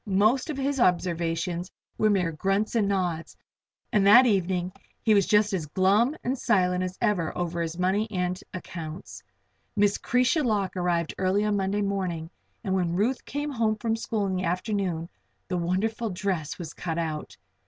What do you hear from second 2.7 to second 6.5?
and nods, and that evening he was just as glum and